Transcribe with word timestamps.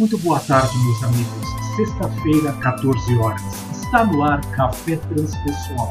Muito 0.00 0.16
boa 0.16 0.40
tarde, 0.40 0.72
meus 0.78 1.04
amigos. 1.04 1.76
Sexta-feira, 1.76 2.54
14 2.62 3.18
horas. 3.18 3.42
Está 3.70 4.02
no 4.06 4.22
ar 4.22 4.40
Café 4.52 4.96
Transpessoal. 4.96 5.90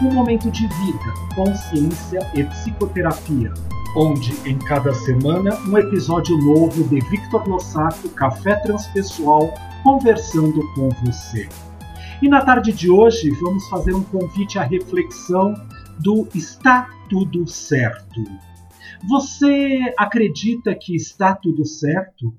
Um 0.00 0.12
momento 0.14 0.48
de 0.48 0.68
vida, 0.68 1.14
consciência 1.34 2.20
e 2.36 2.44
psicoterapia. 2.44 3.52
Onde, 3.96 4.32
em 4.48 4.56
cada 4.56 4.94
semana, 4.94 5.58
um 5.66 5.76
episódio 5.76 6.38
novo 6.38 6.84
de 6.84 7.00
Victor 7.10 7.48
Lossato, 7.48 8.08
Café 8.10 8.54
Transpessoal, 8.60 9.52
conversando 9.82 10.62
com 10.76 10.90
você. 11.04 11.48
E 12.22 12.28
na 12.28 12.40
tarde 12.44 12.72
de 12.72 12.88
hoje, 12.88 13.28
vamos 13.42 13.68
fazer 13.68 13.92
um 13.92 14.04
convite 14.04 14.56
à 14.56 14.62
reflexão 14.62 15.52
do 15.98 16.28
Está 16.32 16.88
Tudo 17.10 17.44
Certo. 17.48 18.22
Você 19.08 19.92
acredita 19.98 20.76
que 20.76 20.94
está 20.94 21.34
tudo 21.34 21.64
certo? 21.64 22.32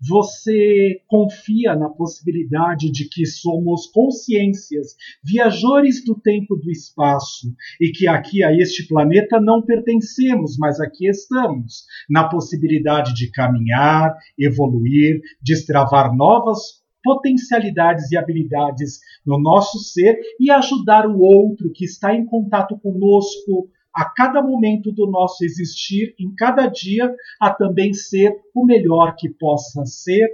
Você 0.00 1.00
confia 1.06 1.74
na 1.74 1.88
possibilidade 1.88 2.90
de 2.90 3.08
que 3.08 3.26
somos 3.26 3.86
consciências, 3.86 4.96
viajores 5.24 6.04
do 6.04 6.14
tempo 6.20 6.56
e 6.56 6.60
do 6.60 6.70
espaço, 6.70 7.54
e 7.80 7.90
que 7.90 8.06
aqui 8.06 8.42
a 8.42 8.52
este 8.52 8.86
planeta 8.86 9.40
não 9.40 9.62
pertencemos, 9.62 10.56
mas 10.58 10.80
aqui 10.80 11.08
estamos, 11.08 11.84
na 12.08 12.28
possibilidade 12.28 13.14
de 13.14 13.30
caminhar, 13.30 14.14
evoluir, 14.38 15.20
destravar 15.42 16.14
novas 16.14 16.84
potencialidades 17.02 18.10
e 18.10 18.16
habilidades 18.16 18.98
no 19.24 19.40
nosso 19.40 19.78
ser 19.78 20.18
e 20.40 20.50
ajudar 20.50 21.06
o 21.06 21.20
outro 21.20 21.70
que 21.72 21.84
está 21.84 22.12
em 22.12 22.26
contato 22.26 22.76
conosco 22.78 23.70
a 23.96 24.04
cada 24.04 24.42
momento 24.42 24.92
do 24.92 25.06
nosso 25.06 25.42
existir, 25.42 26.14
em 26.20 26.34
cada 26.34 26.66
dia, 26.66 27.10
a 27.40 27.50
também 27.50 27.94
ser 27.94 28.30
o 28.54 28.66
melhor 28.66 29.16
que 29.16 29.30
possa 29.30 29.86
ser 29.86 30.28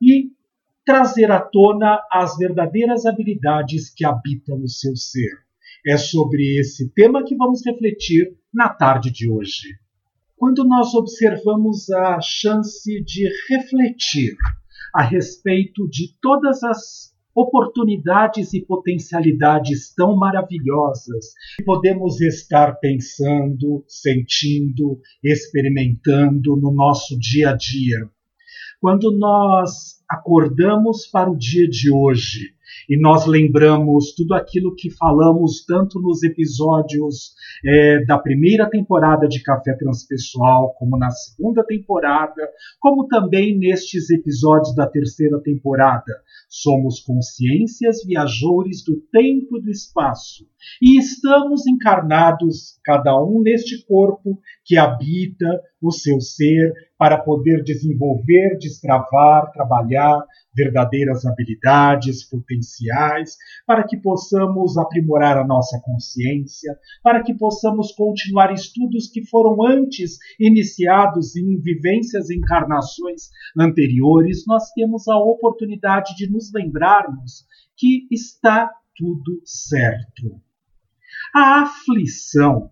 e 0.00 0.30
trazer 0.82 1.30
à 1.30 1.38
tona 1.38 2.00
as 2.10 2.38
verdadeiras 2.38 3.04
habilidades 3.04 3.92
que 3.94 4.06
habitam 4.06 4.58
no 4.58 4.66
seu 4.66 4.96
ser. 4.96 5.30
É 5.86 5.98
sobre 5.98 6.58
esse 6.58 6.88
tema 6.94 7.22
que 7.22 7.36
vamos 7.36 7.60
refletir 7.66 8.34
na 8.52 8.70
tarde 8.70 9.10
de 9.10 9.28
hoje. 9.28 9.68
Quando 10.34 10.64
nós 10.64 10.94
observamos 10.94 11.90
a 11.90 12.18
chance 12.22 13.04
de 13.04 13.28
refletir 13.50 14.34
a 14.94 15.02
respeito 15.02 15.86
de 15.86 16.16
todas 16.20 16.62
as 16.62 17.11
oportunidades 17.34 18.52
e 18.52 18.60
potencialidades 18.60 19.94
tão 19.94 20.16
maravilhosas 20.16 21.32
que 21.56 21.64
podemos 21.64 22.20
estar 22.20 22.78
pensando, 22.78 23.84
sentindo, 23.86 25.00
experimentando 25.22 26.56
no 26.56 26.72
nosso 26.72 27.18
dia 27.18 27.50
a 27.50 27.56
dia. 27.56 28.08
Quando 28.80 29.16
nós 29.16 30.02
acordamos 30.08 31.06
para 31.06 31.30
o 31.30 31.36
dia 31.36 31.68
de 31.68 31.90
hoje 31.90 32.54
e 32.88 33.00
nós 33.00 33.26
lembramos 33.26 34.14
tudo 34.14 34.34
aquilo 34.34 34.74
que 34.74 34.90
falamos 34.90 35.64
tanto 35.64 36.00
nos 36.00 36.22
episódios 36.22 37.34
é, 37.64 38.04
da 38.04 38.18
primeira 38.18 38.68
temporada 38.68 39.28
de 39.28 39.42
Café 39.42 39.74
Transpessoal, 39.74 40.74
como 40.78 40.98
na 40.98 41.10
segunda 41.10 41.64
temporada, 41.64 42.48
como 42.80 43.06
também 43.06 43.58
nestes 43.58 44.10
episódios 44.10 44.74
da 44.74 44.86
terceira 44.86 45.40
temporada. 45.40 46.12
Somos 46.48 47.00
consciências 47.00 48.04
viajores 48.04 48.84
do 48.84 49.00
tempo 49.10 49.58
e 49.58 49.62
do 49.62 49.70
espaço 49.70 50.46
e 50.80 50.98
estamos 50.98 51.66
encarnados, 51.66 52.78
cada 52.84 53.20
um 53.20 53.40
neste 53.42 53.84
corpo 53.86 54.38
que 54.64 54.76
habita 54.76 55.60
o 55.80 55.90
seu 55.90 56.20
ser, 56.20 56.72
para 57.02 57.18
poder 57.18 57.64
desenvolver, 57.64 58.56
destravar, 58.60 59.50
trabalhar 59.50 60.24
verdadeiras 60.54 61.26
habilidades, 61.26 62.22
potenciais, 62.22 63.36
para 63.66 63.82
que 63.82 63.96
possamos 63.96 64.78
aprimorar 64.78 65.36
a 65.36 65.44
nossa 65.44 65.80
consciência, 65.80 66.78
para 67.02 67.20
que 67.24 67.34
possamos 67.34 67.90
continuar 67.90 68.54
estudos 68.54 69.08
que 69.08 69.26
foram 69.26 69.66
antes 69.66 70.16
iniciados 70.38 71.34
em 71.34 71.60
vivências 71.60 72.30
e 72.30 72.36
encarnações 72.36 73.30
anteriores, 73.58 74.44
nós 74.46 74.70
temos 74.70 75.08
a 75.08 75.16
oportunidade 75.16 76.14
de 76.14 76.30
nos 76.30 76.52
lembrarmos 76.54 77.44
que 77.76 78.06
está 78.12 78.70
tudo 78.94 79.42
certo. 79.44 80.40
A 81.34 81.62
aflição 81.62 82.70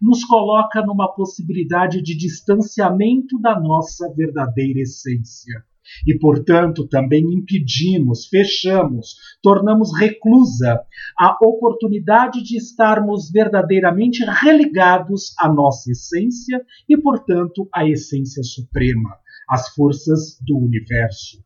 nos 0.00 0.24
coloca 0.24 0.80
numa 0.84 1.12
possibilidade 1.14 2.02
de 2.02 2.16
distanciamento 2.16 3.38
da 3.40 3.58
nossa 3.58 4.12
verdadeira 4.14 4.80
essência. 4.80 5.64
E, 6.06 6.18
portanto, 6.18 6.86
também 6.86 7.24
impedimos, 7.32 8.26
fechamos, 8.26 9.16
tornamos 9.42 9.90
reclusa 9.98 10.82
a 11.18 11.38
oportunidade 11.42 12.42
de 12.42 12.58
estarmos 12.58 13.30
verdadeiramente 13.30 14.22
religados 14.24 15.34
à 15.38 15.50
nossa 15.52 15.90
essência 15.90 16.62
e, 16.88 16.96
portanto, 16.96 17.68
à 17.74 17.88
essência 17.88 18.42
suprema, 18.42 19.16
às 19.48 19.74
forças 19.74 20.38
do 20.46 20.58
universo. 20.58 21.42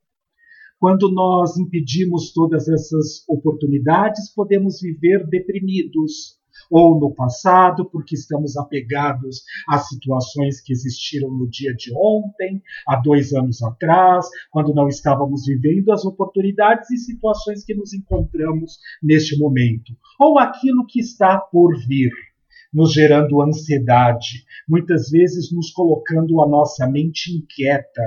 Quando 0.83 1.09
nós 1.13 1.57
impedimos 1.57 2.33
todas 2.33 2.69
essas 2.69 3.23
oportunidades, 3.29 4.35
podemos 4.35 4.81
viver 4.81 5.25
deprimidos, 5.29 6.42
ou 6.73 6.99
no 6.99 7.15
passado, 7.15 7.85
porque 7.91 8.15
estamos 8.15 8.57
apegados 8.57 9.43
a 9.69 9.79
situações 9.79 10.63
que 10.63 10.73
existiram 10.73 11.31
no 11.31 11.47
dia 11.49 11.75
de 11.75 11.93
ontem, 11.95 12.63
há 12.89 12.97
dois 12.97 13.35
anos 13.35 13.63
atrás, 13.63 14.27
quando 14.51 14.75
não 14.75 14.89
estávamos 14.89 15.45
vivendo 15.45 15.93
as 15.93 16.07
oportunidades 16.07 16.91
e 16.91 16.97
situações 16.97 17.63
que 17.63 17.75
nos 17.75 17.93
encontramos 17.93 18.79
neste 19.03 19.39
momento, 19.39 19.93
ou 20.19 20.39
aquilo 20.39 20.87
que 20.87 21.01
está 21.01 21.39
por 21.39 21.77
vir 21.87 22.11
nos 22.73 22.95
gerando 22.95 23.43
ansiedade, 23.43 24.47
muitas 24.67 25.11
vezes 25.11 25.53
nos 25.53 25.71
colocando 25.71 26.41
a 26.41 26.49
nossa 26.49 26.87
mente 26.87 27.37
inquieta, 27.37 28.03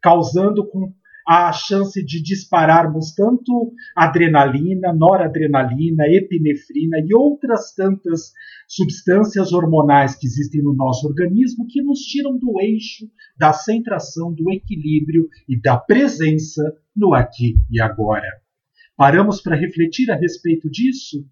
causando 0.00 0.66
com 0.66 0.90
a 1.26 1.52
chance 1.52 2.04
de 2.04 2.22
dispararmos 2.22 3.12
tanto 3.12 3.72
adrenalina, 3.96 4.92
noradrenalina, 4.94 6.04
epinefrina 6.06 6.98
e 7.04 7.12
outras 7.12 7.74
tantas 7.74 8.32
substâncias 8.68 9.52
hormonais 9.52 10.14
que 10.14 10.26
existem 10.26 10.62
no 10.62 10.72
nosso 10.72 11.08
organismo 11.08 11.66
que 11.68 11.82
nos 11.82 12.00
tiram 12.00 12.38
do 12.38 12.60
eixo, 12.60 13.10
da 13.36 13.52
centração, 13.52 14.32
do 14.32 14.52
equilíbrio 14.52 15.28
e 15.48 15.60
da 15.60 15.76
presença 15.76 16.62
no 16.94 17.12
aqui 17.12 17.56
e 17.70 17.80
agora. 17.80 18.28
Paramos 18.96 19.40
para 19.40 19.56
refletir 19.56 20.10
a 20.12 20.16
respeito 20.16 20.70
disso? 20.70 21.26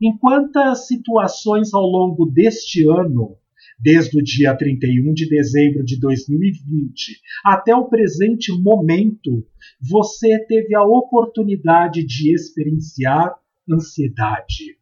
Em 0.00 0.16
quantas 0.18 0.86
situações 0.86 1.72
ao 1.72 1.82
longo 1.82 2.26
deste 2.26 2.86
ano 2.86 3.36
desde 3.80 4.18
o 4.18 4.22
dia 4.22 4.54
31 4.54 5.14
de 5.14 5.28
dezembro 5.28 5.84
de 5.84 5.98
2020 5.98 7.20
até 7.44 7.74
o 7.74 7.88
presente 7.88 8.52
momento, 8.52 9.46
você 9.80 10.38
teve 10.46 10.74
a 10.74 10.84
oportunidade 10.84 12.04
de 12.04 12.34
experienciar 12.34 13.34
ansiedade, 13.70 14.76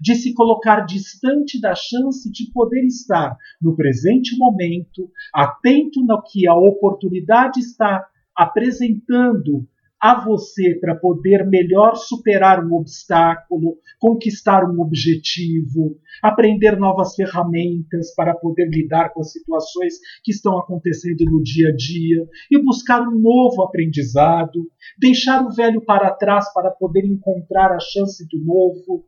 de 0.00 0.14
se 0.14 0.34
colocar 0.34 0.80
distante 0.80 1.60
da 1.60 1.74
chance 1.74 2.30
de 2.30 2.50
poder 2.52 2.84
estar 2.84 3.36
no 3.60 3.74
presente 3.74 4.36
momento, 4.36 5.10
atento 5.32 6.04
no 6.04 6.22
que 6.22 6.46
a 6.46 6.54
oportunidade 6.54 7.60
está 7.60 8.06
apresentando 8.34 9.66
a 10.02 10.18
você 10.18 10.74
para 10.80 10.96
poder 10.96 11.46
melhor 11.46 11.94
superar 11.94 12.66
um 12.66 12.74
obstáculo, 12.74 13.78
conquistar 14.00 14.68
um 14.68 14.80
objetivo, 14.80 15.96
aprender 16.20 16.76
novas 16.76 17.14
ferramentas 17.14 18.12
para 18.16 18.34
poder 18.34 18.68
lidar 18.68 19.12
com 19.12 19.20
as 19.20 19.30
situações 19.30 19.94
que 20.24 20.32
estão 20.32 20.58
acontecendo 20.58 21.24
no 21.26 21.40
dia 21.40 21.68
a 21.68 21.76
dia 21.76 22.26
e 22.50 22.60
buscar 22.60 23.00
um 23.00 23.16
novo 23.16 23.62
aprendizado, 23.62 24.68
deixar 24.98 25.46
o 25.46 25.54
velho 25.54 25.80
para 25.80 26.10
trás 26.10 26.52
para 26.52 26.72
poder 26.72 27.04
encontrar 27.04 27.70
a 27.70 27.78
chance 27.78 28.26
do 28.26 28.44
novo. 28.44 29.06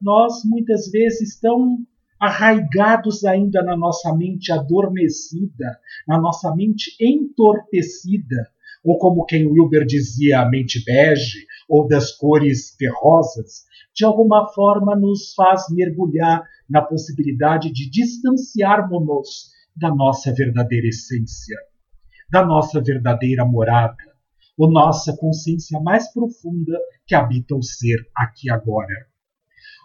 Nós 0.00 0.42
muitas 0.46 0.90
vezes 0.90 1.34
estamos 1.34 1.80
arraigados 2.18 3.22
ainda 3.26 3.62
na 3.62 3.76
nossa 3.76 4.16
mente 4.16 4.50
adormecida, 4.50 5.78
na 6.08 6.18
nossa 6.18 6.56
mente 6.56 6.96
entorpecida 6.98 8.50
ou 8.86 8.98
como 8.98 9.24
quem 9.24 9.44
Wilber 9.48 9.84
dizia, 9.84 10.40
a 10.40 10.48
mente 10.48 10.82
bege, 10.84 11.44
ou 11.68 11.88
das 11.88 12.12
cores 12.12 12.76
terrosas, 12.76 13.64
de 13.92 14.04
alguma 14.04 14.46
forma 14.52 14.94
nos 14.94 15.34
faz 15.34 15.64
mergulhar 15.70 16.44
na 16.70 16.80
possibilidade 16.80 17.72
de 17.72 17.90
distanciarmos-nos 17.90 19.50
da 19.74 19.92
nossa 19.92 20.32
verdadeira 20.32 20.86
essência, 20.86 21.56
da 22.30 22.46
nossa 22.46 22.80
verdadeira 22.80 23.44
morada, 23.44 23.96
ou 24.56 24.70
nossa 24.70 25.16
consciência 25.16 25.80
mais 25.80 26.12
profunda 26.12 26.78
que 27.06 27.14
habita 27.16 27.56
o 27.56 27.62
ser 27.62 27.98
aqui 28.14 28.48
agora. 28.48 28.94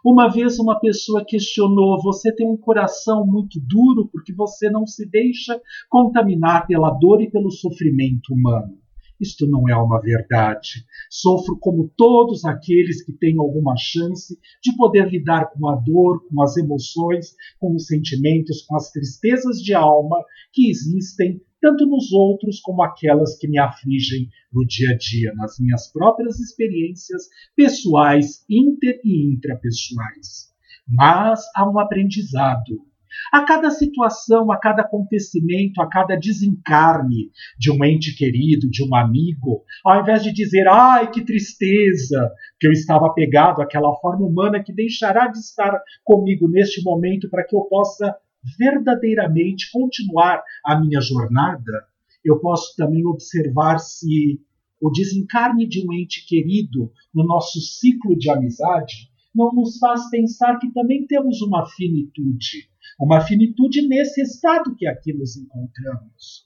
Uma 0.06 0.30
vez 0.30 0.60
uma 0.60 0.80
pessoa 0.80 1.26
questionou: 1.26 2.02
Você 2.04 2.34
tem 2.34 2.48
um 2.48 2.58
coração 2.58 3.26
muito 3.26 3.60
duro 3.60 4.08
porque 4.12 4.34
você 4.34 4.70
não 4.70 4.86
se 4.86 5.10
deixa 5.10 5.60
contaminar 5.90 6.68
pela 6.68 6.92
dor 6.92 7.22
e 7.22 7.30
pelo 7.30 7.52
sofrimento 7.52 8.34
humano. 8.34 8.81
Isto 9.22 9.46
não 9.46 9.70
é 9.70 9.76
uma 9.76 10.02
verdade. 10.02 10.84
Sofro 11.10 11.56
como 11.60 11.94
todos 11.96 12.44
aqueles 12.44 13.04
que 13.06 13.14
têm 13.14 13.38
alguma 13.38 13.76
chance 13.78 14.36
de 14.64 14.76
poder 14.76 15.10
lidar 15.10 15.52
com 15.52 15.70
a 15.70 15.76
dor, 15.76 16.26
com 16.28 16.42
as 16.42 16.58
emoções, 16.58 17.36
com 17.60 17.76
os 17.76 17.86
sentimentos, 17.86 18.64
com 18.64 18.76
as 18.76 18.90
tristezas 18.92 19.62
de 19.62 19.76
alma 19.76 20.18
que 20.52 20.70
existem 20.72 21.40
tanto 21.62 21.86
nos 21.86 22.12
outros 22.12 22.60
como 22.60 22.82
aquelas 22.82 23.38
que 23.38 23.48
me 23.48 23.60
afligem 23.60 24.28
no 24.52 24.66
dia 24.66 24.90
a 24.90 24.98
dia, 24.98 25.32
nas 25.36 25.60
minhas 25.60 25.92
próprias 25.92 26.40
experiências 26.40 27.30
pessoais, 27.56 28.44
inter 28.50 29.00
e 29.06 29.32
intrapessoais. 29.32 30.52
Mas 30.88 31.42
há 31.56 31.70
um 31.70 31.78
aprendizado 31.80 32.91
a 33.32 33.44
cada 33.44 33.70
situação, 33.72 34.52
a 34.52 34.58
cada 34.58 34.82
acontecimento, 34.82 35.82
a 35.82 35.88
cada 35.88 36.16
desencarne 36.16 37.32
de 37.58 37.72
um 37.72 37.84
ente 37.84 38.16
querido, 38.16 38.70
de 38.70 38.84
um 38.84 38.96
amigo, 38.96 39.64
ao 39.86 40.02
invés 40.02 40.24
de 40.24 40.32
dizer, 40.32 40.68
ai 40.68 41.10
que 41.12 41.24
tristeza, 41.24 42.32
que 42.60 42.68
eu 42.68 42.72
estava 42.72 43.08
apegado 43.08 43.62
àquela 43.62 43.94
forma 43.96 44.26
humana 44.26 44.64
que 44.64 44.74
deixará 44.74 45.28
de 45.28 45.40
estar 45.40 45.80
comigo 46.04 46.48
neste 46.48 46.84
momento 46.84 47.30
para 47.30 47.46
que 47.46 47.56
eu 47.56 47.62
possa 47.62 48.16
verdadeiramente 48.58 49.70
continuar 49.72 50.42
a 50.66 50.80
minha 50.80 51.00
jornada, 51.00 51.86
eu 52.24 52.40
posso 52.40 52.76
também 52.76 53.06
observar 53.06 53.80
se 53.80 54.40
o 54.82 54.90
desencarne 54.90 55.68
de 55.68 55.86
um 55.86 55.94
ente 55.94 56.26
querido 56.26 56.92
no 57.14 57.24
nosso 57.24 57.60
ciclo 57.62 58.18
de 58.18 58.30
amizade 58.32 59.12
não 59.34 59.52
nos 59.54 59.78
faz 59.78 60.10
pensar 60.10 60.58
que 60.60 60.72
também 60.72 61.06
temos 61.06 61.42
uma 61.42 61.66
finitude, 61.70 62.70
uma 63.02 63.20
finitude 63.20 63.88
nesse 63.88 64.22
estado 64.22 64.76
que 64.76 64.88
aqui 64.88 65.12
nos 65.12 65.36
encontramos. 65.36 66.46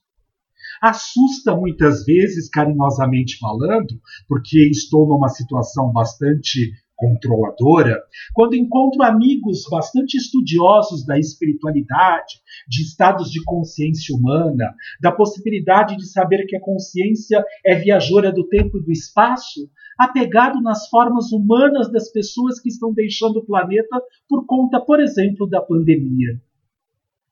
Assusta 0.82 1.56
muitas 1.56 2.06
vezes, 2.06 2.50
carinhosamente 2.50 3.38
falando, 3.38 4.00
porque 4.28 4.70
estou 4.70 5.08
numa 5.08 5.28
situação 5.28 5.92
bastante 5.92 6.72
controladora, 6.96 8.02
quando 8.34 8.56
encontro 8.56 9.04
amigos 9.04 9.64
bastante 9.70 10.16
estudiosos 10.16 11.06
da 11.06 11.20
espiritualidade, 11.20 12.36
de 12.70 12.84
estados 12.84 13.30
de 13.30 13.44
consciência 13.44 14.16
humana, 14.16 14.74
da 15.02 15.12
possibilidade 15.12 15.98
de 15.98 16.10
saber 16.10 16.46
que 16.46 16.56
a 16.56 16.62
consciência 16.62 17.44
é 17.66 17.76
viajora 17.76 18.32
do 18.32 18.48
tempo 18.48 18.78
e 18.78 18.84
do 18.84 18.92
espaço, 18.94 19.70
apegado 19.98 20.62
nas 20.62 20.88
formas 20.90 21.32
humanas 21.32 21.92
das 21.92 22.12
pessoas 22.12 22.60
que 22.60 22.70
estão 22.70 22.94
deixando 22.94 23.38
o 23.38 23.46
planeta 23.46 24.02
por 24.28 24.46
conta, 24.46 24.80
por 24.80 25.00
exemplo, 25.00 25.48
da 25.48 25.62
pandemia. 25.62 26.40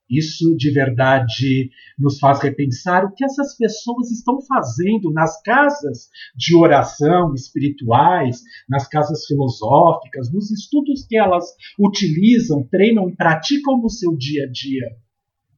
Isso 0.08 0.54
de 0.56 0.70
verdade 0.70 1.70
nos 1.98 2.18
faz 2.18 2.40
repensar 2.40 3.04
o 3.04 3.14
que 3.14 3.24
essas 3.24 3.56
pessoas 3.56 4.10
estão 4.10 4.40
fazendo 4.42 5.10
nas 5.10 5.40
casas 5.42 6.10
de 6.36 6.54
oração 6.54 7.34
espirituais, 7.34 8.42
nas 8.68 8.86
casas 8.86 9.24
filosóficas, 9.26 10.30
nos 10.32 10.50
estudos 10.50 11.06
que 11.06 11.16
elas 11.16 11.44
utilizam, 11.78 12.62
treinam 12.70 13.08
e 13.08 13.16
praticam 13.16 13.80
no 13.80 13.88
seu 13.88 14.14
dia 14.14 14.44
a 14.44 14.50
dia. 14.50 15.03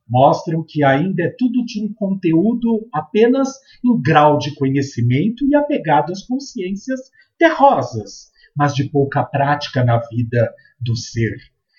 Mostram 0.08 0.64
que 0.66 0.84
ainda 0.84 1.22
é 1.22 1.34
tudo 1.36 1.64
de 1.64 1.82
um 1.82 1.92
conteúdo 1.92 2.88
apenas 2.92 3.48
em 3.84 4.00
grau 4.00 4.38
de 4.38 4.54
conhecimento 4.54 5.46
e 5.46 5.54
apegado 5.54 6.12
às 6.12 6.22
consciências 6.22 7.00
terrosas, 7.38 8.30
mas 8.56 8.74
de 8.74 8.84
pouca 8.84 9.24
prática 9.24 9.84
na 9.84 9.98
vida 9.98 10.54
do 10.80 10.96
ser 10.96 11.36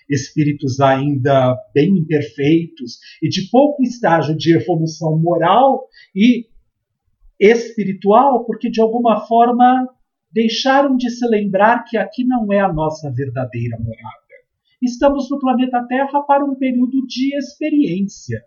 espíritos 0.09 0.79
ainda 0.79 1.55
bem 1.73 1.97
imperfeitos 1.97 2.99
e 3.21 3.27
de 3.27 3.49
pouco 3.49 3.83
estágio 3.83 4.35
de 4.37 4.55
evolução 4.55 5.19
moral 5.19 5.87
e 6.15 6.45
espiritual, 7.39 8.45
porque 8.45 8.69
de 8.69 8.81
alguma 8.81 9.27
forma 9.27 9.87
deixaram 10.31 10.95
de 10.95 11.09
se 11.09 11.27
lembrar 11.27 11.83
que 11.83 11.97
aqui 11.97 12.23
não 12.23 12.51
é 12.51 12.59
a 12.59 12.71
nossa 12.71 13.11
verdadeira 13.11 13.77
morada. 13.77 14.26
Estamos 14.81 15.29
no 15.29 15.39
planeta 15.39 15.85
Terra 15.87 16.21
para 16.21 16.45
um 16.45 16.55
período 16.55 17.05
de 17.07 17.35
experiência, 17.35 18.41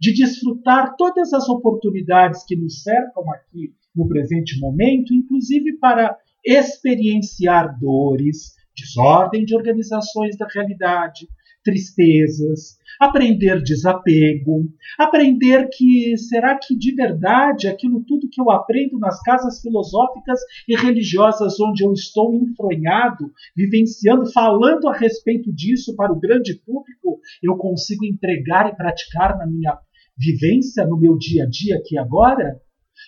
de 0.00 0.14
desfrutar 0.14 0.96
todas 0.96 1.32
as 1.32 1.48
oportunidades 1.48 2.44
que 2.44 2.56
nos 2.56 2.82
cercam 2.82 3.30
aqui 3.32 3.74
no 3.94 4.08
presente 4.08 4.58
momento, 4.58 5.12
inclusive 5.12 5.76
para 5.78 6.16
experienciar 6.44 7.78
dores, 7.78 8.54
desordem 8.76 9.44
de 9.44 9.54
organizações 9.54 10.36
da 10.36 10.46
realidade, 10.46 11.28
tristezas, 11.64 12.76
aprender 13.00 13.62
desapego, 13.62 14.68
aprender 14.98 15.68
que 15.72 16.16
será 16.16 16.56
que 16.56 16.76
de 16.76 16.94
verdade 16.94 17.66
aquilo 17.66 18.04
tudo 18.04 18.28
que 18.30 18.40
eu 18.40 18.50
aprendo 18.50 18.98
nas 18.98 19.20
casas 19.22 19.60
filosóficas 19.60 20.38
e 20.68 20.76
religiosas 20.76 21.58
onde 21.58 21.84
eu 21.84 21.92
estou 21.92 22.34
enfronhado, 22.34 23.32
vivenciando, 23.56 24.30
falando 24.32 24.88
a 24.88 24.96
respeito 24.96 25.52
disso 25.52 25.96
para 25.96 26.12
o 26.12 26.20
grande 26.20 26.60
público, 26.64 27.18
eu 27.42 27.56
consigo 27.56 28.04
entregar 28.04 28.70
e 28.70 28.76
praticar 28.76 29.36
na 29.38 29.46
minha 29.46 29.76
vivência, 30.16 30.86
no 30.86 30.98
meu 30.98 31.16
dia 31.18 31.44
a 31.44 31.48
dia 31.48 31.76
aqui 31.76 31.98
agora? 31.98 32.60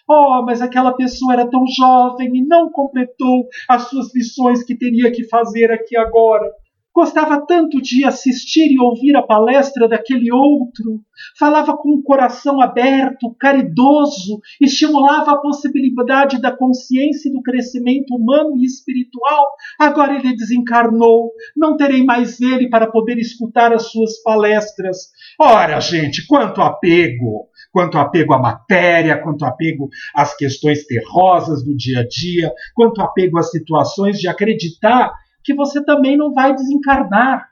Oh, 0.09 0.43
mas 0.44 0.61
aquela 0.61 0.93
pessoa 0.93 1.32
era 1.32 1.49
tão 1.49 1.64
jovem 1.67 2.31
e 2.35 2.44
não 2.44 2.70
completou 2.70 3.49
as 3.69 3.88
suas 3.88 4.14
lições 4.14 4.64
que 4.64 4.76
teria 4.76 5.11
que 5.11 5.29
fazer 5.29 5.70
aqui 5.70 5.97
agora. 5.97 6.50
Gostava 6.97 7.45
tanto 7.47 7.83
de 7.83 8.07
assistir 8.07 8.73
e 8.73 8.81
ouvir 8.81 9.15
a 9.17 9.23
palestra 9.23 9.87
daquele 9.87 10.33
outro. 10.33 11.03
Falava 11.39 11.77
com 11.77 11.91
o 11.91 12.03
coração 12.03 12.59
aberto, 12.59 13.37
caridoso, 13.39 14.41
estimulava 14.59 15.33
a 15.33 15.39
possibilidade 15.39 16.41
da 16.41 16.51
consciência 16.57 17.29
e 17.29 17.33
do 17.35 17.43
crescimento 17.43 18.15
humano 18.15 18.57
e 18.57 18.65
espiritual. 18.65 19.47
Agora 19.79 20.15
ele 20.19 20.35
desencarnou. 20.35 21.33
Não 21.55 21.77
terei 21.77 22.03
mais 22.03 22.41
ele 22.41 22.71
para 22.71 22.91
poder 22.91 23.19
escutar 23.19 23.75
as 23.75 23.91
suas 23.91 24.23
palestras. 24.23 25.11
Ora, 25.39 25.79
gente, 25.81 26.27
quanto 26.27 26.63
apego! 26.63 27.51
quanto 27.73 27.99
apego 27.99 28.33
à 28.33 28.39
matéria, 28.39 29.21
quanto 29.23 29.45
apego 29.45 29.91
às 30.15 30.35
questões 30.35 30.87
terrosas 30.87 31.63
do 31.63 31.77
dia 31.77 32.01
a 32.01 32.09
dia, 32.09 32.51
quanto 32.75 33.03
apego 33.03 33.39
às 33.39 33.51
situações 33.51 34.19
de 34.19 34.27
acreditar 34.27 35.13
que 35.47 35.55
você 35.55 35.83
também 35.83 36.17
não 36.17 36.35
vai 36.35 36.53
desencarnar. 36.53 37.49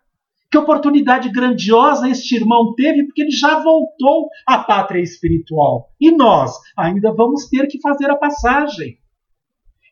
Que 0.51 0.59
oportunidade 0.59 1.31
grandiosa 1.31 2.09
este 2.09 2.35
irmão 2.35 2.75
teve, 2.75 3.05
porque 3.05 3.23
ele 3.23 3.31
já 3.31 3.61
voltou 3.61 4.29
à 4.47 4.59
pátria 4.59 5.01
espiritual. 5.01 5.91
E 6.01 6.11
nós 6.11 6.53
ainda 6.77 7.15
vamos 7.15 7.49
ter 7.49 7.69
que 7.69 7.81
fazer 7.81 8.11
a 8.11 8.17
passagem 8.17 8.99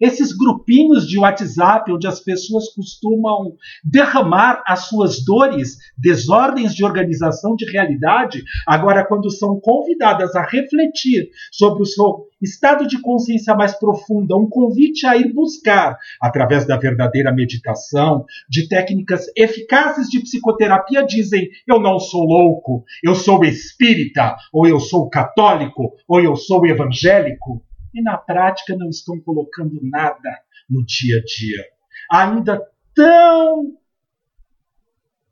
esses 0.02 0.36
grupinhos 0.36 1.06
de 1.06 1.16
WhatsApp 1.16 1.92
onde 1.92 2.08
as 2.08 2.18
pessoas 2.18 2.68
costumam 2.74 3.54
derramar 3.84 4.62
as 4.66 4.88
suas 4.88 5.24
dores, 5.24 5.78
desordens 5.96 6.74
de 6.74 6.84
organização 6.84 7.54
de 7.54 7.64
realidade, 7.70 8.42
agora 8.66 9.06
quando 9.06 9.30
são 9.30 9.60
convidadas 9.60 10.34
a 10.34 10.42
refletir 10.42 11.30
sobre 11.52 11.82
o 11.82 11.86
seu 11.86 12.26
estado 12.42 12.88
de 12.88 13.00
consciência 13.00 13.54
mais 13.54 13.78
profunda, 13.78 14.36
um 14.36 14.48
convite 14.48 15.06
a 15.06 15.16
ir 15.16 15.32
buscar, 15.32 15.96
através 16.20 16.66
da 16.66 16.76
verdadeira 16.76 17.32
meditação, 17.32 18.24
de 18.48 18.68
técnicas 18.68 19.26
eficazes 19.36 20.08
de 20.08 20.18
psicoterapia, 20.20 21.06
dizem: 21.06 21.48
eu 21.68 21.80
não 21.80 22.00
sou 22.00 22.24
louco, 22.24 22.84
eu 23.04 23.14
sou 23.14 23.44
espírita, 23.44 24.34
ou 24.52 24.66
eu 24.66 24.80
sou 24.80 25.08
católico, 25.08 25.92
ou 26.08 26.20
eu 26.20 26.34
sou 26.34 26.66
evangélico 26.66 27.62
e 27.94 28.02
na 28.02 28.16
prática 28.16 28.76
não 28.76 28.88
estão 28.88 29.20
colocando 29.20 29.78
nada 29.82 30.30
no 30.68 30.84
dia 30.84 31.18
a 31.18 31.24
dia. 31.24 31.64
Ainda 32.10 32.62
tão 32.94 33.76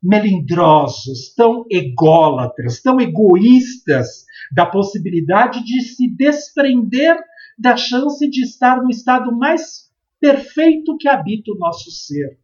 melindrosos, 0.03 1.35
tão 1.35 1.67
ególatras, 1.71 2.81
tão 2.81 3.01
egoístas 3.01 4.25
da 4.53 4.65
possibilidade 4.65 5.63
de 5.65 5.83
se 5.83 6.09
desprender 6.09 7.17
da 7.59 7.77
chance 7.77 8.29
de 8.29 8.43
estar 8.43 8.83
no 8.83 8.89
estado 8.89 9.37
mais 9.37 9.91
perfeito 10.19 10.97
que 10.97 11.09
habita 11.09 11.53
o 11.53 11.59
nosso 11.59 11.91
ser, 11.91 12.39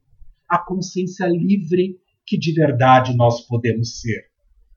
a 0.49 0.58
consciência 0.58 1.26
livre 1.26 1.99
que 2.26 2.38
de 2.38 2.52
verdade 2.52 3.16
nós 3.16 3.40
podemos 3.46 4.00
ser. 4.00 4.26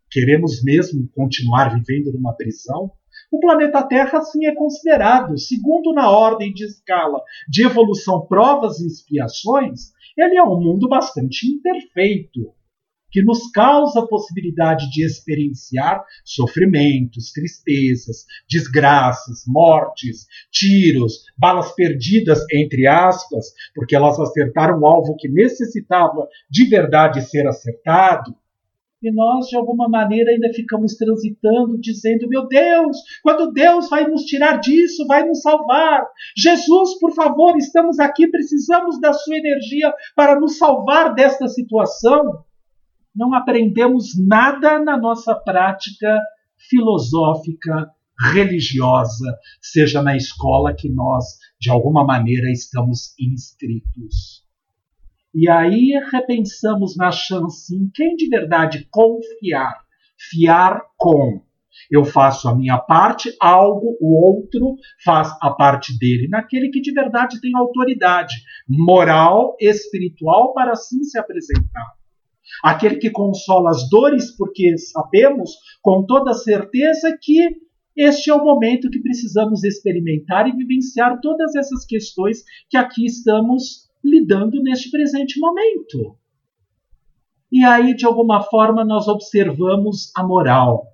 Queremos 0.09 0.63
mesmo 0.63 1.07
continuar 1.13 1.75
vivendo 1.75 2.13
numa 2.13 2.33
prisão? 2.33 2.91
O 3.31 3.39
planeta 3.39 3.83
Terra 3.83 4.19
assim 4.19 4.45
é 4.45 4.55
considerado, 4.55 5.37
segundo 5.37 5.93
na 5.93 6.09
ordem 6.09 6.51
de 6.51 6.65
escala 6.65 7.21
de 7.47 7.63
evolução, 7.63 8.25
provas 8.25 8.79
e 8.79 8.87
expiações, 8.87 9.91
ele 10.17 10.35
é 10.35 10.43
um 10.43 10.59
mundo 10.59 10.89
bastante 10.89 11.47
imperfeito, 11.47 12.53
que 13.11 13.21
nos 13.23 13.51
causa 13.51 13.99
a 13.99 14.07
possibilidade 14.07 14.89
de 14.91 15.03
experienciar 15.03 16.03
sofrimentos, 16.23 17.31
tristezas, 17.31 18.25
desgraças, 18.49 19.43
mortes, 19.47 20.27
tiros, 20.51 21.23
balas 21.37 21.71
perdidas, 21.73 22.45
entre 22.51 22.87
aspas, 22.87 23.47
porque 23.73 23.95
elas 23.95 24.19
acertaram 24.19 24.79
o 24.79 24.87
alvo 24.87 25.15
que 25.17 25.27
necessitava 25.27 26.27
de 26.49 26.67
verdade 26.67 27.21
ser 27.21 27.47
acertado, 27.47 28.35
E 29.01 29.11
nós, 29.13 29.47
de 29.47 29.55
alguma 29.55 29.87
maneira, 29.87 30.31
ainda 30.31 30.51
ficamos 30.53 30.95
transitando, 30.95 31.79
dizendo: 31.79 32.27
Meu 32.27 32.45
Deus, 32.47 32.97
quando 33.23 33.51
Deus 33.51 33.89
vai 33.89 34.05
nos 34.05 34.23
tirar 34.23 34.59
disso, 34.59 35.07
vai 35.07 35.25
nos 35.25 35.41
salvar. 35.41 36.05
Jesus, 36.35 36.99
por 36.99 37.13
favor, 37.13 37.55
estamos 37.57 37.97
aqui, 37.97 38.27
precisamos 38.27 38.99
da 38.99 39.13
sua 39.13 39.37
energia 39.37 39.93
para 40.15 40.37
nos 40.37 40.57
salvar 40.57 41.15
desta 41.15 41.47
situação. 41.47 42.43
Não 43.15 43.33
aprendemos 43.33 44.11
nada 44.19 44.77
na 44.79 44.97
nossa 44.97 45.33
prática 45.33 46.19
filosófica, 46.69 47.89
religiosa, 48.33 49.37
seja 49.61 50.01
na 50.01 50.17
escola 50.17 50.75
que 50.75 50.89
nós, 50.89 51.25
de 51.59 51.69
alguma 51.69 52.03
maneira, 52.03 52.51
estamos 52.51 53.13
inscritos. 53.17 54.48
E 55.33 55.49
aí 55.49 55.91
repensamos 56.11 56.95
na 56.97 57.11
chance 57.11 57.75
em 57.75 57.89
quem 57.93 58.15
de 58.15 58.27
verdade 58.27 58.87
confiar, 58.89 59.79
fiar 60.29 60.81
com. 60.97 61.41
Eu 61.89 62.03
faço 62.03 62.49
a 62.49 62.55
minha 62.55 62.77
parte, 62.77 63.35
algo, 63.39 63.95
o 64.01 64.13
outro 64.25 64.75
faz 65.03 65.31
a 65.41 65.51
parte 65.51 65.97
dele, 65.97 66.27
naquele 66.27 66.69
que 66.69 66.81
de 66.81 66.91
verdade 66.91 67.39
tem 67.39 67.55
autoridade 67.55 68.35
moral, 68.67 69.55
espiritual 69.59 70.53
para 70.53 70.71
assim 70.71 71.03
se 71.03 71.17
apresentar. 71.17 71.99
Aquele 72.63 72.95
que 72.95 73.11
consola 73.11 73.69
as 73.69 73.87
dores, 73.89 74.35
porque 74.35 74.77
sabemos 74.77 75.51
com 75.81 76.05
toda 76.05 76.33
certeza 76.33 77.15
que 77.21 77.49
este 77.95 78.29
é 78.29 78.33
o 78.33 78.43
momento 78.43 78.89
que 78.89 79.01
precisamos 79.01 79.63
experimentar 79.63 80.47
e 80.47 80.55
vivenciar 80.55 81.19
todas 81.21 81.55
essas 81.55 81.85
questões 81.85 82.43
que 82.69 82.77
aqui 82.77 83.05
estamos 83.05 83.88
lidando 84.03 84.61
neste 84.61 84.89
presente 84.89 85.39
momento. 85.39 86.17
E 87.51 87.63
aí, 87.63 87.95
de 87.95 88.05
alguma 88.05 88.41
forma, 88.43 88.85
nós 88.85 89.07
observamos 89.07 90.11
a 90.15 90.23
moral. 90.23 90.85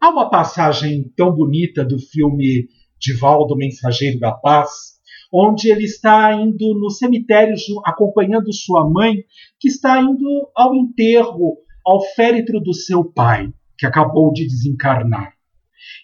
Há 0.00 0.10
uma 0.10 0.28
passagem 0.28 1.12
tão 1.16 1.34
bonita 1.34 1.84
do 1.84 1.98
filme 1.98 2.68
Divaldo, 2.98 3.56
Mensageiro 3.56 4.18
da 4.18 4.32
Paz, 4.32 5.00
onde 5.32 5.70
ele 5.70 5.84
está 5.84 6.34
indo 6.34 6.74
no 6.78 6.90
cemitério 6.90 7.54
acompanhando 7.84 8.52
sua 8.52 8.88
mãe, 8.88 9.24
que 9.58 9.68
está 9.68 10.00
indo 10.00 10.50
ao 10.54 10.74
enterro, 10.74 11.58
ao 11.86 12.02
féretro 12.14 12.60
do 12.60 12.74
seu 12.74 13.04
pai, 13.04 13.52
que 13.78 13.86
acabou 13.86 14.32
de 14.32 14.46
desencarnar. 14.46 15.39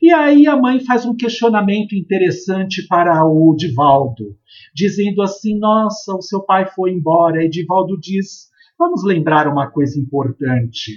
E 0.01 0.13
aí 0.13 0.47
a 0.47 0.57
mãe 0.57 0.81
faz 0.81 1.05
um 1.05 1.17
questionamento 1.17 1.95
interessante 1.95 2.87
para 2.87 3.25
o 3.25 3.55
Divaldo, 3.57 4.37
dizendo 4.75 5.23
assim: 5.23 5.59
Nossa, 5.59 6.15
o 6.15 6.23
seu 6.23 6.43
pai 6.43 6.67
foi 6.67 6.93
embora. 6.93 7.45
E 7.45 7.49
Divaldo 7.49 7.99
diz: 7.99 8.49
Vamos 8.79 9.05
lembrar 9.05 9.49
uma 9.49 9.71
coisa 9.71 9.99
importante. 9.99 10.93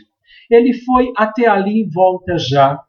Ele 0.49 0.73
foi 0.73 1.11
até 1.15 1.47
ali 1.47 1.83
e 1.83 1.89
volta 1.89 2.37
já. 2.37 2.81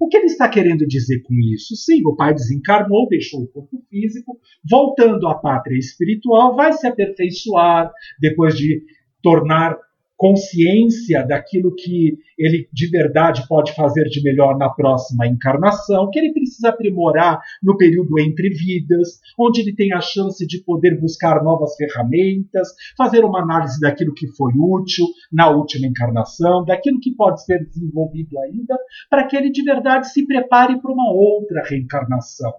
O 0.00 0.08
que 0.08 0.16
ele 0.16 0.26
está 0.26 0.48
querendo 0.48 0.86
dizer 0.86 1.20
com 1.22 1.34
isso? 1.34 1.76
Sim, 1.76 2.00
o 2.06 2.16
pai 2.16 2.32
desencarnou, 2.32 3.06
deixou 3.06 3.42
o 3.42 3.48
corpo 3.48 3.84
físico, 3.90 4.38
voltando 4.68 5.28
à 5.28 5.34
pátria 5.34 5.76
espiritual, 5.76 6.56
vai 6.56 6.72
se 6.72 6.86
aperfeiçoar 6.86 7.92
depois 8.18 8.56
de 8.56 8.82
tornar 9.22 9.76
consciência 10.20 11.26
daquilo 11.26 11.74
que 11.74 12.18
ele 12.36 12.68
de 12.70 12.90
verdade 12.90 13.48
pode 13.48 13.74
fazer 13.74 14.04
de 14.04 14.22
melhor 14.22 14.58
na 14.58 14.68
próxima 14.68 15.26
encarnação, 15.26 16.10
que 16.10 16.18
ele 16.18 16.34
precisa 16.34 16.68
aprimorar 16.68 17.40
no 17.62 17.74
período 17.74 18.20
entre 18.20 18.50
vidas, 18.50 19.18
onde 19.38 19.62
ele 19.62 19.74
tem 19.74 19.94
a 19.94 20.00
chance 20.02 20.46
de 20.46 20.62
poder 20.62 21.00
buscar 21.00 21.42
novas 21.42 21.74
ferramentas, 21.74 22.68
fazer 22.98 23.24
uma 23.24 23.40
análise 23.40 23.80
daquilo 23.80 24.12
que 24.12 24.26
foi 24.36 24.52
útil 24.54 25.06
na 25.32 25.48
última 25.48 25.86
encarnação, 25.86 26.66
daquilo 26.66 27.00
que 27.00 27.14
pode 27.14 27.42
ser 27.42 27.64
desenvolvido 27.64 28.38
ainda, 28.40 28.76
para 29.08 29.26
que 29.26 29.34
ele 29.34 29.50
de 29.50 29.62
verdade 29.62 30.12
se 30.12 30.26
prepare 30.26 30.78
para 30.82 30.92
uma 30.92 31.10
outra 31.10 31.62
reencarnação. 31.64 32.52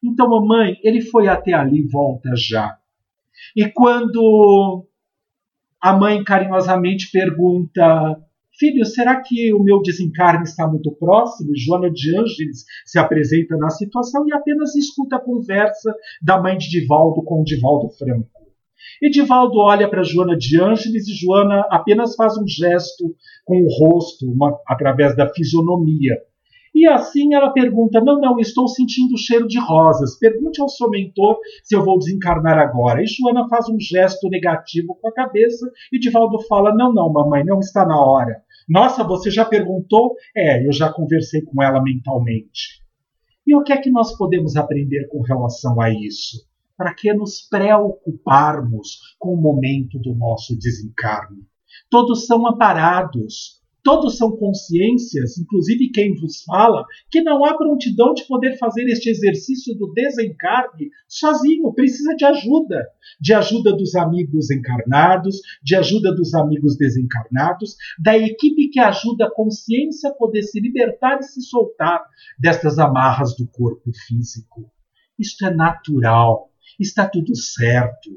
Então, 0.00 0.30
mamãe, 0.30 0.76
ele 0.84 1.00
foi 1.00 1.26
até 1.26 1.54
ali 1.54 1.82
volta 1.88 2.30
já. 2.36 2.78
E 3.56 3.68
quando 3.68 4.86
a 5.80 5.96
mãe 5.96 6.22
carinhosamente 6.22 7.10
pergunta: 7.10 8.16
Filho, 8.58 8.84
será 8.84 9.20
que 9.22 9.52
o 9.54 9.62
meu 9.62 9.80
desencarne 9.80 10.44
está 10.44 10.66
muito 10.66 10.92
próximo? 10.92 11.56
Joana 11.56 11.90
de 11.90 12.16
Ângeles 12.16 12.64
se 12.84 12.98
apresenta 12.98 13.56
na 13.56 13.70
situação 13.70 14.26
e 14.28 14.32
apenas 14.32 14.74
escuta 14.74 15.16
a 15.16 15.20
conversa 15.20 15.94
da 16.20 16.40
mãe 16.40 16.58
de 16.58 16.68
Divaldo 16.68 17.22
com 17.22 17.42
Divaldo 17.42 17.88
Franco. 17.96 18.28
E 19.00 19.08
Divaldo 19.08 19.58
olha 19.58 19.88
para 19.88 20.02
Joana 20.02 20.36
de 20.36 20.60
Ângeles 20.60 21.08
e 21.08 21.14
Joana 21.14 21.66
apenas 21.70 22.14
faz 22.14 22.36
um 22.36 22.46
gesto 22.46 23.14
com 23.46 23.62
o 23.62 23.68
rosto, 23.68 24.30
uma, 24.30 24.58
através 24.66 25.16
da 25.16 25.28
fisionomia, 25.32 26.16
e 26.74 26.86
assim 26.86 27.34
ela 27.34 27.52
pergunta: 27.52 28.00
Não, 28.00 28.20
não, 28.20 28.38
estou 28.38 28.68
sentindo 28.68 29.14
o 29.14 29.18
cheiro 29.18 29.46
de 29.46 29.58
rosas. 29.58 30.18
Pergunte 30.18 30.60
ao 30.60 30.68
seu 30.68 30.88
mentor 30.88 31.38
se 31.64 31.74
eu 31.74 31.84
vou 31.84 31.98
desencarnar 31.98 32.58
agora. 32.58 33.02
E 33.02 33.06
Joana 33.06 33.48
faz 33.48 33.68
um 33.68 33.78
gesto 33.78 34.28
negativo 34.28 34.96
com 35.00 35.08
a 35.08 35.12
cabeça 35.12 35.70
e 35.92 35.98
Divaldo 35.98 36.40
fala: 36.46 36.74
Não, 36.74 36.92
não, 36.92 37.12
mamãe, 37.12 37.44
não 37.44 37.58
está 37.58 37.84
na 37.84 37.98
hora. 37.98 38.42
Nossa, 38.68 39.02
você 39.02 39.30
já 39.30 39.44
perguntou? 39.44 40.14
É, 40.36 40.66
eu 40.66 40.72
já 40.72 40.92
conversei 40.92 41.42
com 41.42 41.62
ela 41.62 41.82
mentalmente. 41.82 42.80
E 43.46 43.54
o 43.54 43.64
que 43.64 43.72
é 43.72 43.78
que 43.78 43.90
nós 43.90 44.16
podemos 44.16 44.54
aprender 44.56 45.08
com 45.08 45.22
relação 45.22 45.80
a 45.80 45.90
isso? 45.90 46.46
Para 46.76 46.94
que 46.94 47.12
nos 47.12 47.40
preocuparmos 47.40 49.16
com 49.18 49.34
o 49.34 49.36
momento 49.36 49.98
do 49.98 50.14
nosso 50.14 50.56
desencarne? 50.56 51.42
Todos 51.90 52.26
são 52.26 52.46
amparados, 52.46 53.59
Todos 53.82 54.18
são 54.18 54.36
consciências, 54.36 55.38
inclusive 55.38 55.90
quem 55.90 56.14
vos 56.14 56.42
fala, 56.42 56.84
que 57.10 57.22
não 57.22 57.44
há 57.44 57.56
prontidão 57.56 58.12
de 58.12 58.26
poder 58.26 58.58
fazer 58.58 58.84
este 58.84 59.08
exercício 59.08 59.74
do 59.74 59.92
desencarne 59.92 60.90
sozinho, 61.08 61.72
precisa 61.72 62.14
de 62.14 62.24
ajuda. 62.24 62.86
De 63.20 63.32
ajuda 63.32 63.72
dos 63.74 63.94
amigos 63.94 64.50
encarnados, 64.50 65.40
de 65.62 65.76
ajuda 65.76 66.14
dos 66.14 66.34
amigos 66.34 66.76
desencarnados, 66.76 67.76
da 67.98 68.16
equipe 68.16 68.68
que 68.68 68.80
ajuda 68.80 69.26
a 69.26 69.30
consciência 69.30 70.10
a 70.10 70.14
poder 70.14 70.42
se 70.42 70.60
libertar 70.60 71.18
e 71.20 71.24
se 71.24 71.42
soltar 71.42 72.04
destas 72.38 72.78
amarras 72.78 73.34
do 73.36 73.46
corpo 73.46 73.90
físico. 74.06 74.70
Isto 75.18 75.46
é 75.46 75.54
natural, 75.54 76.50
está 76.78 77.08
tudo 77.08 77.34
certo. 77.36 78.10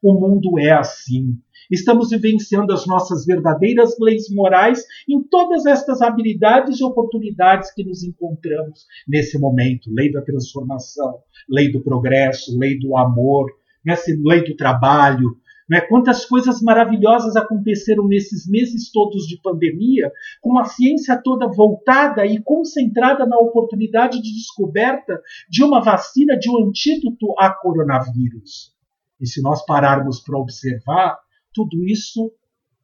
O 0.00 0.12
mundo 0.14 0.58
é 0.60 0.70
assim. 0.70 1.36
Estamos 1.68 2.10
vivenciando 2.10 2.72
as 2.72 2.86
nossas 2.86 3.26
verdadeiras 3.26 3.96
leis 4.00 4.30
morais 4.30 4.84
em 5.08 5.20
todas 5.22 5.66
estas 5.66 6.00
habilidades 6.00 6.78
e 6.78 6.84
oportunidades 6.84 7.72
que 7.72 7.84
nos 7.84 8.04
encontramos 8.04 8.86
nesse 9.08 9.38
momento. 9.38 9.92
Lei 9.92 10.12
da 10.12 10.22
transformação, 10.22 11.18
lei 11.48 11.72
do 11.72 11.82
progresso, 11.82 12.56
lei 12.56 12.78
do 12.78 12.96
amor, 12.96 13.50
né? 13.84 13.96
lei 14.24 14.44
do 14.44 14.56
trabalho. 14.56 15.36
Né? 15.68 15.80
Quantas 15.80 16.24
coisas 16.24 16.62
maravilhosas 16.62 17.34
aconteceram 17.34 18.06
nesses 18.06 18.48
meses 18.48 18.92
todos 18.92 19.26
de 19.26 19.40
pandemia, 19.42 20.12
com 20.40 20.58
a 20.60 20.64
ciência 20.64 21.20
toda 21.20 21.48
voltada 21.48 22.24
e 22.24 22.40
concentrada 22.40 23.26
na 23.26 23.36
oportunidade 23.36 24.22
de 24.22 24.32
descoberta 24.32 25.20
de 25.50 25.64
uma 25.64 25.82
vacina, 25.82 26.38
de 26.38 26.48
um 26.48 26.68
antídoto 26.68 27.34
a 27.36 27.52
coronavírus. 27.52 28.77
E 29.20 29.26
se 29.26 29.42
nós 29.42 29.64
pararmos 29.64 30.20
para 30.20 30.38
observar, 30.38 31.18
tudo 31.52 31.84
isso 31.84 32.32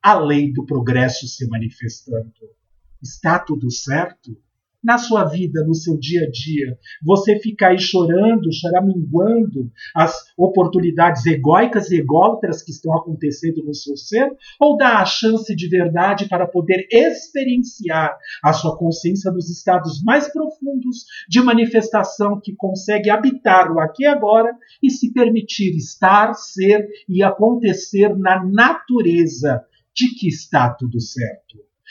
a 0.03 0.19
lei 0.19 0.53
do 0.53 0.67
progresso 0.67 1.27
se 1.27 1.47
manifestando. 1.49 2.33
Está 3.03 3.39
tudo 3.39 3.71
certo? 3.71 4.37
Na 4.85 4.99
sua 4.99 5.25
vida, 5.25 5.65
no 5.65 5.75
seu 5.75 5.97
dia 5.99 6.27
a 6.27 6.31
dia, 6.31 6.79
você 7.03 7.39
fica 7.39 7.69
aí 7.69 7.79
chorando, 7.79 8.53
charaminguando 8.53 9.71
as 9.97 10.15
oportunidades 10.37 11.25
egóicas 11.25 11.91
e 11.91 11.97
ególatras 11.97 12.63
que 12.63 12.71
estão 12.71 12.95
acontecendo 12.95 13.65
no 13.65 13.75
seu 13.75 13.97
ser? 13.97 14.29
Ou 14.61 14.77
dá 14.77 14.99
a 14.99 15.07
chance 15.07 15.57
de 15.57 15.69
verdade 15.69 16.29
para 16.29 16.47
poder 16.47 16.87
experienciar 16.93 18.15
a 18.43 18.53
sua 18.53 18.77
consciência 18.77 19.31
nos 19.31 19.49
estados 19.49 20.03
mais 20.03 20.31
profundos 20.31 21.07
de 21.31 21.41
manifestação 21.41 22.39
que 22.39 22.55
consegue 22.55 23.09
habitar 23.09 23.73
o 23.73 23.81
aqui 23.81 24.03
e 24.03 24.07
agora 24.07 24.55
e 24.83 24.91
se 24.91 25.15
permitir 25.15 25.75
estar, 25.77 26.35
ser 26.35 26.87
e 27.09 27.23
acontecer 27.23 28.15
na 28.19 28.45
natureza 28.45 29.65
de 29.95 30.15
que 30.15 30.29
está 30.29 30.69
tudo 30.69 31.01
certo? 31.01 31.74